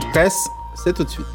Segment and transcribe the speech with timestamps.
[0.00, 1.26] de presse, c'est tout de suite.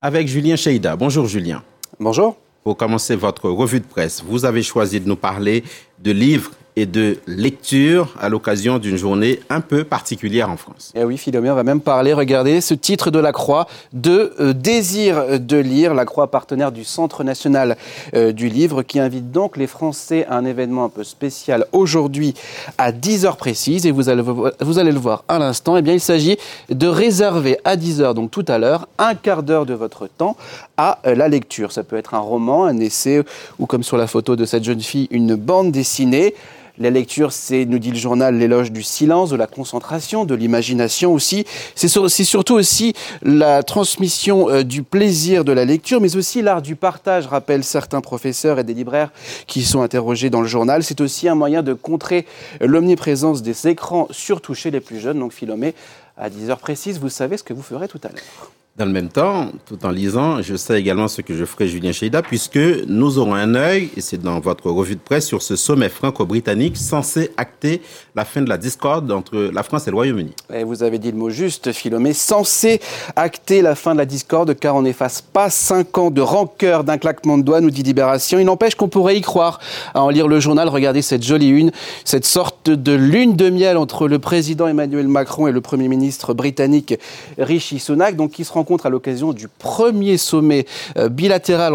[0.00, 0.96] Avec Julien Cheida.
[0.96, 1.62] Bonjour Julien.
[2.00, 2.38] Bonjour.
[2.64, 5.62] Pour commencer votre revue de presse, vous avez choisi de nous parler
[5.98, 10.92] de livres et de lecture à l'occasion d'une journée un peu particulière en France.
[10.94, 14.52] Eh oui, Philomé, on va même parler, regardez, ce titre de la Croix, de euh,
[14.52, 17.76] Désir de lire, la Croix partenaire du Centre national
[18.14, 22.34] euh, du livre, qui invite donc les Français à un événement un peu spécial aujourd'hui
[22.76, 26.00] à 10h précises, et vous allez, vous allez le voir à l'instant, eh bien il
[26.00, 26.36] s'agit
[26.68, 30.36] de réserver à 10h, donc tout à l'heure, un quart d'heure de votre temps
[30.76, 31.72] à euh, la lecture.
[31.72, 33.22] Ça peut être un roman, un essai,
[33.58, 36.34] ou comme sur la photo de cette jeune fille, une bande dessinée.
[36.78, 41.14] La lecture, c'est, nous dit le journal, l'éloge du silence, de la concentration, de l'imagination
[41.14, 41.46] aussi.
[41.74, 46.76] C'est surtout aussi la transmission euh, du plaisir de la lecture, mais aussi l'art du
[46.76, 49.10] partage, rappellent certains professeurs et des libraires
[49.46, 50.82] qui sont interrogés dans le journal.
[50.82, 52.26] C'est aussi un moyen de contrer
[52.60, 55.18] l'omniprésence des écrans, surtout chez les plus jeunes.
[55.18, 55.74] Donc Philomé,
[56.16, 58.50] à 10 heures précises, vous savez ce que vous ferez tout à l'heure.
[58.78, 61.92] Dans le même temps, tout en lisant, je sais également ce que je ferai, Julien
[61.92, 65.56] Cheida, puisque nous aurons un œil, et c'est dans votre revue de presse, sur ce
[65.56, 67.80] sommet franco-britannique censé acter
[68.14, 70.34] la fin de la discorde entre la France et le Royaume-Uni.
[70.66, 72.82] vous avez dit le mot juste, Philomé, censé
[73.14, 76.98] acter la fin de la discorde, car on n'efface pas cinq ans de rancœur d'un
[76.98, 78.38] claquement de doigts, nous dit Libération.
[78.38, 79.58] Il n'empêche qu'on pourrait y croire
[79.94, 80.68] à en lire le journal.
[80.68, 81.70] Regardez cette jolie une,
[82.04, 86.34] cette sorte de lune de miel entre le président Emmanuel Macron et le Premier ministre
[86.34, 86.92] britannique
[87.38, 90.66] Rishi Sunak, donc qui se rencontre à l'occasion du premier sommet
[90.98, 91.72] euh, bilatéral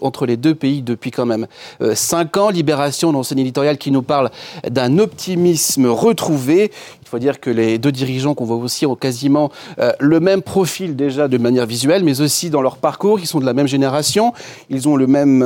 [0.00, 1.46] entre les deux pays depuis quand même
[1.82, 2.48] euh, cinq ans.
[2.48, 4.30] Libération, dans son éditorial qui nous parle
[4.66, 6.72] d'un optimisme retrouvé.
[7.10, 10.94] Faut dire que les deux dirigeants qu'on voit aussi ont quasiment euh, le même profil
[10.94, 13.18] déjà de manière visuelle, mais aussi dans leur parcours.
[13.18, 14.32] Ils sont de la même génération.
[14.68, 15.38] Ils ont le même,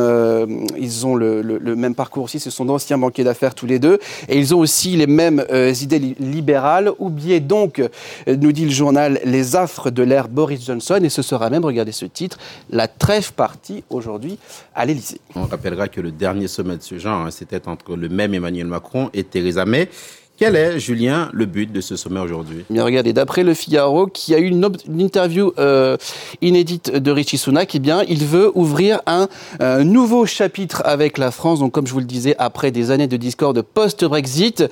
[1.76, 2.40] même parcours aussi.
[2.40, 3.98] Ce sont d'anciens banquiers d'affaires tous les deux,
[4.28, 5.44] et ils ont aussi les mêmes
[5.80, 6.90] idées libérales.
[6.98, 7.82] Oubliez donc,
[8.26, 11.92] nous dit le journal, les affres de l'ère Boris Johnson et ce sera même, regardez
[11.92, 12.38] ce titre,
[12.70, 14.38] la trêve partie aujourd'hui
[14.74, 15.20] à l'Élysée.
[15.34, 18.66] On rappellera que le dernier sommet de ce genre, hein, c'était entre le même Emmanuel
[18.66, 19.88] Macron et Theresa May.
[20.37, 22.65] Quel est, Julien, le but de ce sommet aujourd'hui?
[22.69, 24.69] Bien, regardez, d'après Le Figaro, qui a eu une,
[24.99, 25.97] interview euh,
[26.43, 29.28] inédite de Richie Sunak, eh bien, il veut ouvrir un,
[29.61, 31.61] un, nouveau chapitre avec la France.
[31.61, 34.65] Donc, comme je vous le disais, après des années de discorde post-Brexit,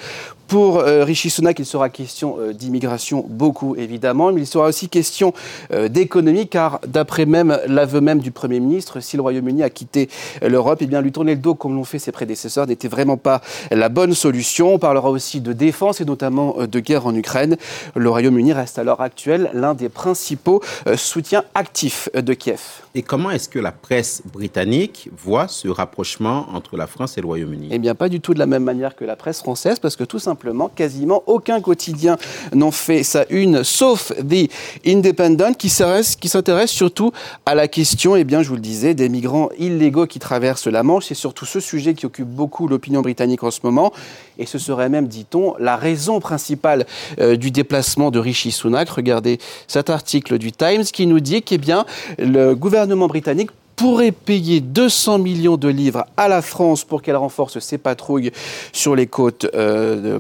[0.53, 4.91] pour euh, Rishi Sunak, il sera question euh, d'immigration beaucoup évidemment, mais il sera aussi
[4.91, 5.33] question
[5.73, 10.11] euh, d'économie, car d'après même l'aveu même du Premier ministre, si le Royaume-Uni a quitté
[10.43, 13.41] l'Europe, eh bien lui tourner le dos comme l'ont fait ses prédécesseurs n'était vraiment pas
[13.71, 14.75] la bonne solution.
[14.75, 17.57] On parlera aussi de défense et notamment de guerre en Ukraine.
[17.95, 20.63] Le Royaume-Uni reste à l'heure actuelle l'un des principaux
[20.97, 22.61] soutiens actifs de Kiev.
[22.95, 27.27] Et comment est-ce que la presse britannique voit ce rapprochement entre la France et le
[27.27, 27.69] Royaume-Uni?
[27.71, 30.05] Eh bien, pas du tout de la même manière que la presse française, parce que
[30.05, 32.19] tout simplement quasiment aucun quotidien
[32.53, 34.51] n'en fait sa une, sauf The
[34.87, 37.13] Independent, qui s'intéresse surtout
[37.47, 40.83] à la question, eh bien, je vous le disais, des migrants illégaux qui traversent la
[40.83, 41.07] Manche.
[41.07, 43.93] C'est surtout ce sujet qui occupe beaucoup l'opinion britannique en ce moment.
[44.39, 46.87] Et ce serait même, dit-on, la raison principale
[47.21, 48.89] euh, du déplacement de Rishi Sunak.
[48.89, 51.85] Regardez cet article du Times qui nous dit que bien,
[52.19, 57.59] le gouvernement britannique pourrait payer 200 millions de livres à la France pour qu'elle renforce
[57.59, 58.31] ses patrouilles
[58.73, 60.19] sur les côtes, euh,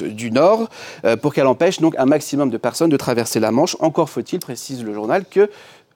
[0.00, 0.68] du Nord,
[1.04, 3.76] euh, pour qu'elle empêche donc un maximum de personnes de traverser la Manche.
[3.80, 5.48] Encore faut-il, précise le journal, que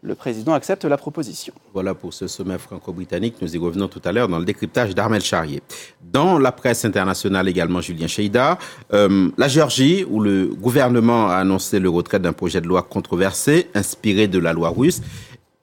[0.06, 1.52] le président accepte la proposition.
[1.74, 3.34] Voilà pour ce sommet franco-britannique.
[3.42, 5.62] Nous y revenons tout à l'heure dans le décryptage d'Armel Charrier.
[6.00, 8.56] Dans la presse internationale également, Julien Cheida,
[8.92, 13.68] euh, la Géorgie, où le gouvernement a annoncé le retrait d'un projet de loi controversé,
[13.74, 15.02] inspiré de la loi russe,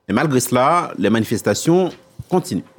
[0.09, 1.89] et malgré cela, les manifestations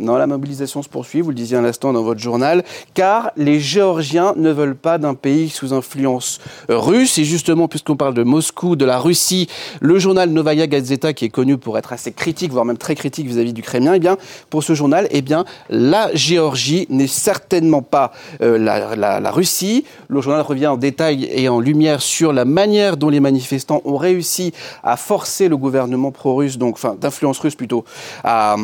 [0.00, 3.60] Non, la mobilisation se poursuit, vous le disiez à l'instant dans votre journal, car les
[3.60, 7.18] Géorgiens ne veulent pas d'un pays sous influence russe.
[7.18, 9.48] Et justement, puisqu'on parle de Moscou, de la Russie,
[9.80, 13.28] le journal Novaya Gazeta, qui est connu pour être assez critique, voire même très critique
[13.28, 14.16] vis-à-vis du Kremlin, eh bien,
[14.50, 18.10] pour ce journal, eh bien, la Géorgie n'est certainement pas
[18.42, 19.84] euh, la, Russie.
[20.08, 23.96] Le journal revient en détail et en lumière sur la manière dont les manifestants ont
[23.96, 24.52] réussi
[24.82, 27.84] à forcer le gouvernement pro-russe, donc, enfin, d'influence russe plutôt,
[28.24, 28.56] à,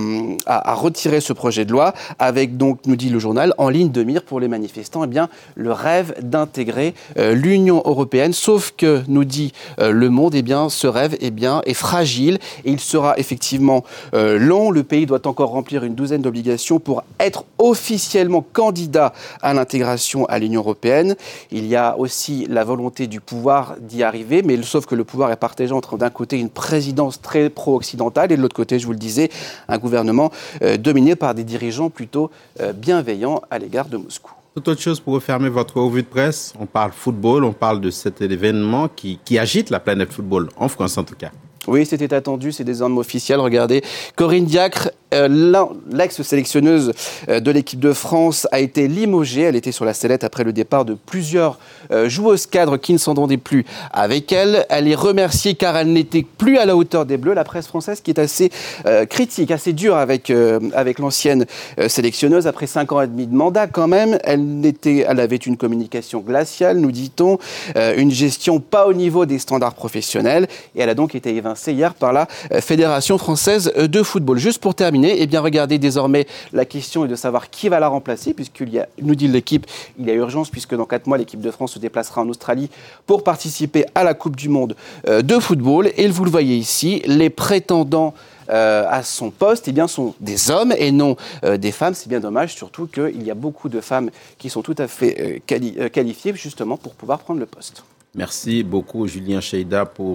[0.46, 3.90] à, à retirer ce projet de loi avec donc, nous dit le journal, en ligne
[3.90, 8.32] de mire pour les manifestants, eh bien, le rêve d'intégrer euh, l'Union européenne.
[8.32, 12.38] Sauf que, nous dit euh, Le Monde, eh bien, ce rêve eh bien, est fragile
[12.64, 13.84] et il sera effectivement
[14.14, 14.70] euh, long.
[14.70, 19.12] Le pays doit encore remplir une douzaine d'obligations pour être officiellement candidat
[19.42, 21.16] à l'intégration à l'Union européenne.
[21.50, 25.30] Il y a aussi la volonté du pouvoir d'y arriver, mais sauf que le pouvoir
[25.30, 28.92] est partagé entre d'un côté une présidence très pro-occidentale et de l'autre côté, je vous
[28.92, 29.30] le disais,
[29.68, 30.30] un gouvernement
[30.70, 32.30] euh, dominé par des dirigeants plutôt
[32.60, 34.32] euh, bienveillants à l'égard de Moscou.
[34.54, 36.52] Toute autre chose pour refermer votre revue de presse.
[36.58, 40.68] On parle football, on parle de cet événement qui, qui agite la planète football, en
[40.68, 41.30] France en tout cas.
[41.68, 43.38] Oui, c'était attendu, c'est désormais officiel.
[43.38, 43.82] Regardez,
[44.16, 46.92] Corinne Diacre, euh, l'ex-sélectionneuse
[47.28, 49.42] euh, de l'équipe de France, a été limogée.
[49.42, 51.58] Elle était sur la sellette après le départ de plusieurs
[51.90, 54.66] euh, joueuses cadres qui ne s'entendaient plus avec elle.
[54.68, 57.34] Elle est remerciée car elle n'était plus à la hauteur des Bleus.
[57.34, 58.50] La presse française qui est assez
[59.08, 60.32] critique, assez dure avec,
[60.74, 61.46] avec l'ancienne
[61.88, 62.46] sélectionneuse.
[62.46, 66.20] Après cinq ans et demi de mandat quand même, elle, était, elle avait une communication
[66.20, 67.38] glaciale, nous dit-on,
[67.76, 70.48] une gestion pas au niveau des standards professionnels.
[70.74, 72.26] Et elle a donc été évincée hier par la
[72.60, 74.38] Fédération française de football.
[74.38, 77.88] Juste pour terminer, Eh bien, regardez, désormais, la question est de savoir qui va la
[77.88, 79.66] remplacer, puisqu'il y a, nous dit l'équipe,
[79.98, 82.70] il y a urgence, puisque dans quatre mois, l'équipe de France se déplacera en Australie
[83.06, 84.76] pour participer à la Coupe du Monde
[85.08, 85.90] euh, de football.
[85.96, 88.14] Et vous le voyez ici, les prétendants
[88.50, 91.94] euh, à son poste eh bien, sont des hommes et non euh, des femmes.
[91.94, 95.42] C'est bien dommage, surtout qu'il y a beaucoup de femmes qui sont tout à fait
[95.46, 97.84] qualifiées justement pour pouvoir prendre le poste.
[98.14, 100.08] Merci beaucoup, Julien Cheida, pour